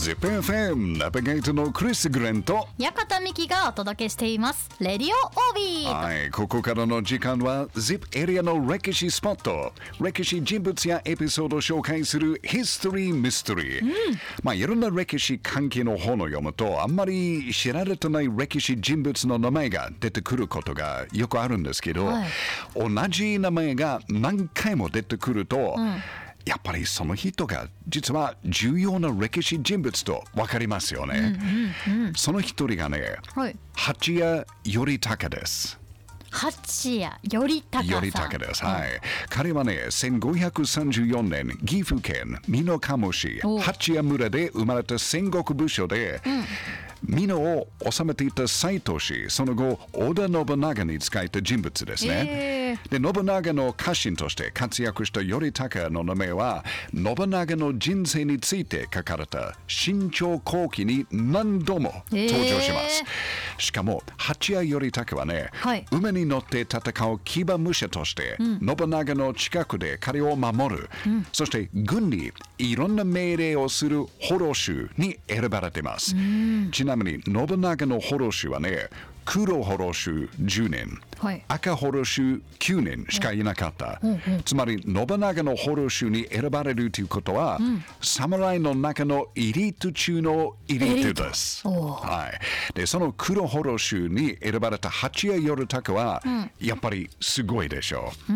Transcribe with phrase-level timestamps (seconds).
[0.00, 4.70] ZIPFM ナビゲートのクリス・グレンと館美希がお届けしています。
[4.80, 5.92] レディオオービー。
[5.92, 13.92] はい、ここからの時間は ZIP エリアの歴史スポット歴史人物やエピソードを紹介するヒストリー・ミステリー、
[14.42, 22.28] まあいろんな歴史関係の本を読むとあんまり知られてない歴史人物の名前が出てくることがよくあるんですけど、はい。
[22.74, 25.76] 同じ名前が何回も出てくると、
[26.50, 31.38] やっぱりその人が実は重要な歴史人物と分かりますよね。
[32.16, 35.78] その一人がね、はい八谷頼隆です。
[36.32, 38.64] 八谷頼隆さん頼隆です。
[38.64, 39.00] はい。
[39.28, 46.20] 彼はね、1534年、岐阜県美濃加茂市お八谷村で生まれた戦国武将で、
[47.04, 52.26] 美濃を治めていた斎藤氏、その後、織田信長に仕えた人物ですね。
[52.28, 63.04] えで信長の家臣として活躍した頼隆の名前は信長の人生について書かれた新潮後期に何度も登場します、
[63.58, 66.80] しかも八谷頼隆はね、はい馬に乗って戦
[67.12, 70.90] う騎馬武者として、信長の近くで彼を守る、
[71.32, 76.14] そして軍にいろんな命令をする捕虜衆に選ばれています、
[76.72, 78.88] ちなみに信長の捕虜衆はね
[79.30, 81.44] 黒捕虜衆10年、はい。
[81.46, 84.00] 赤捕虜衆9年しかいなかった、
[84.44, 87.60] つまり信長の捕虜衆に選ばれるということは、
[88.00, 96.20] 侍の中のエリート中のエリートです、おはい、でその黒捕虜衆に選ばれた八谷頼隆は、
[96.58, 98.32] やっぱりすごいでしょう、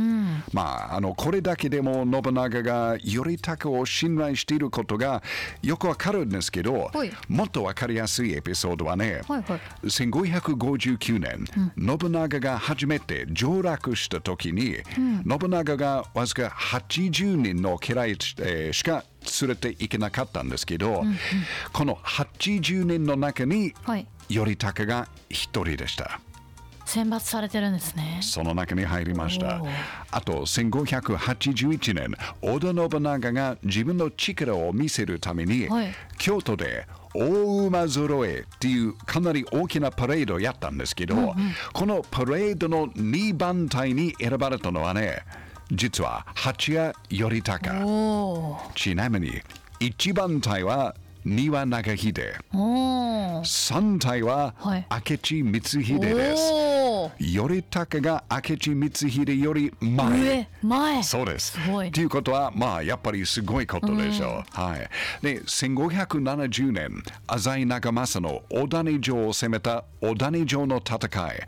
[0.53, 5.23] まああのこれだけでも信長が頼隆を信頼していることが
[5.63, 7.13] よくわかるんですけど、はい。
[7.29, 9.61] もっとわかりやすいエピソードはね、はいはい。
[9.85, 11.45] 1559年、
[12.01, 14.77] 信長が初めて上洛した時に、
[15.29, 19.05] 信長がわずか80人の家来、えーしか
[19.41, 21.05] 連れて行けなかったんですけど、
[21.73, 24.07] この80人の中に、はい。
[24.29, 26.21] 頼隆が一人でした。
[26.85, 28.21] 選抜されてるんですね。
[28.23, 29.61] その中に入りました。
[30.11, 35.95] あと1581年、織田信長が自分の力を見せるために、はい。
[36.19, 41.35] 京都で大馬揃えっていうかなり大きなパレードをやったんですけど、
[41.73, 45.23] このパレードの2番隊に選ばれたのはね、
[45.73, 47.85] 実は八谷頼隆。
[47.85, 49.41] おおちなみに
[49.81, 50.95] 1番隊は
[51.25, 53.41] 丹羽長秀、おー。
[53.41, 54.87] 3隊ははい。
[54.91, 56.74] 明智光秀です。
[57.19, 60.21] 頼隆が明智光秀より前。
[60.21, 61.53] 上前そうです。
[61.53, 64.61] すごいということは、まあ、やっぱりすごいことでしょう。
[64.61, 64.89] はい。
[65.23, 71.47] で、1570年、浅井長政の小谷城を攻めた小谷城の戦い。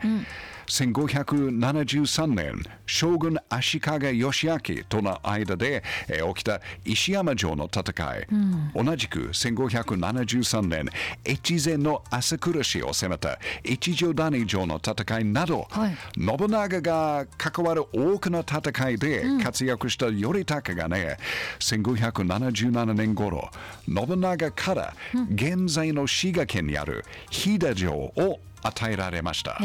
[0.67, 7.83] 1573年、将軍足利義明との間で、えー起きた石山城の戦
[8.17, 8.27] い。
[8.75, 10.87] 同じく1573年、
[11.25, 15.97] 越前の朝倉氏を攻めた一条谷城の戦いなど、はい。
[16.17, 21.17] 信長が関わる多くの戦いで活躍した頼隆がね、
[21.61, 23.51] 1577年頃
[23.87, 24.95] 信長から
[25.33, 29.59] 現在の滋賀県にある飛騨城を与えられました。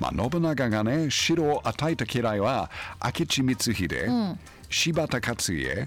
[0.00, 2.70] まあ、信長がね、城を与えた家来は、
[3.04, 4.36] 明智光秀、
[4.70, 5.86] 柴田勝家、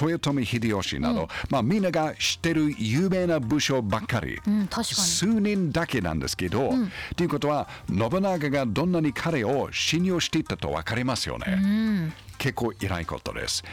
[0.00, 4.38] 豊臣秀吉など、まあ、みんなが知ってる有名な武将ばっかり。
[4.46, 4.68] うん
[5.06, 6.72] 数人だけなんですけど、
[7.16, 12.12] ということは、信長がどんなに彼を信用していたと分かりますよね。
[12.38, 13.64] 結構偉いことです。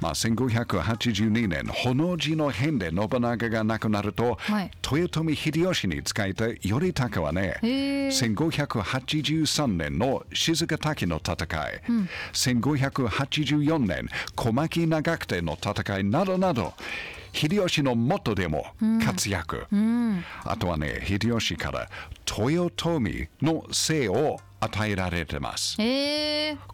[0.00, 4.70] まあ、1582年、炎寺の変で信長が亡くなると、はい。
[4.90, 11.82] 豊臣秀吉に仕えた頼隆はね、へー1583年の静滝の戦い、
[12.32, 16.74] 1584年小牧長久手の戦いなどなど
[17.32, 18.66] 秀吉の元でも
[19.04, 19.66] 活躍、
[20.44, 21.88] あとはね秀吉から
[22.26, 25.76] 豊臣の姓を与えられてます。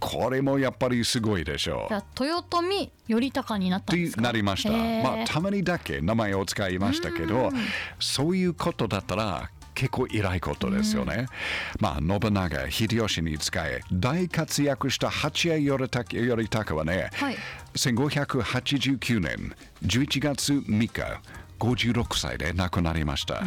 [0.00, 1.88] これもやっぱりすごいでしょう。
[1.88, 4.22] じゃあ豊臣頼隆になったんですか？
[4.22, 7.50] なりました、まあ、たまにだけ名前を使いましたけど
[8.00, 11.26] そういうことだったら結構偉いことですよね、
[11.80, 17.36] まあ信長秀吉に仕え大活躍した八谷頼隆頼隆はね、はい。
[17.74, 19.52] 1589年
[19.84, 21.20] 11月3日
[21.64, 23.42] 56歳で亡くなりました、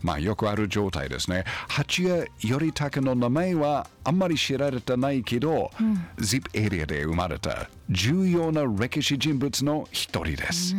[0.00, 1.44] まあよくある状態ですね。
[1.68, 5.70] 八谷頼隆の名前はあんまり知られてないけど、
[6.18, 10.74] ZIP エリアで生まれた重要な歴史人物の一人です。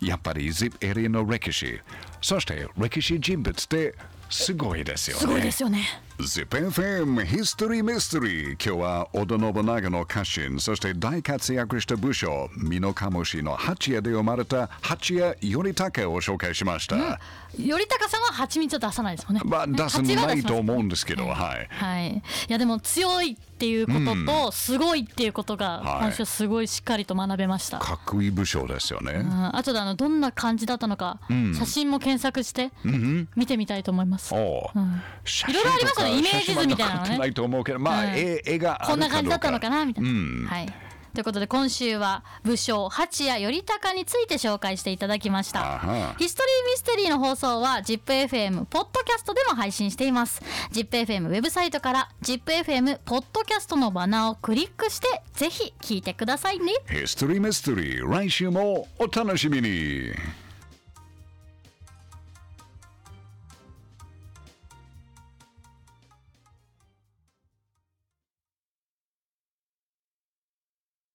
[0.00, 1.80] やっぱり ZIP エリアの歴史、
[2.20, 3.94] そして歴史人物って
[4.28, 5.20] すごいですよね。
[5.20, 17.20] すごいですよね ZIPFM ヒストリーミステリー今日は織田信長の家臣そして大活躍した武将美濃加茂市の八谷で生まれた八谷頼武を紹介しました、
[17.58, 19.42] 頼高さんは蜂蜜を出さないですもんね。
[19.44, 21.68] まあ出さ蜂はないと思うんですけどはい。
[21.70, 31.20] はい、いやでも強いっていうこととすごいっていうことがはい今週すごいしっかりと学べました、かっこいい武将ですよね、うん、あとであのどんな感じだったのか、
[31.58, 32.70] 写真も検索して
[33.34, 37.18] 見てみたいと思います、いろいろありますよねイメージ図みたいなのね。
[37.18, 38.10] ないと思うけどまあ、うん。
[38.14, 40.46] 絵絵がこんな感じだったのかなみたいな、うん。
[40.48, 40.72] はい。
[41.16, 46.14] ということで今週は武将八谷頼高について紹介していただきました。
[46.18, 50.42] ヒストリーミステリーの放送は ZIPFM ポッドキャストでも配信しています。
[50.72, 56.74] ZIPFM ウェブサイトから ZIPFM ポッドキャストのバナーをクリックしてぜひ聞いてくださいね。
[56.86, 60.10] ヒストリーミステリー来週もお楽しみに